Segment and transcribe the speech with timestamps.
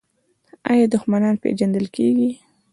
[0.71, 2.29] آیا دښمنان پیژندل شوي؟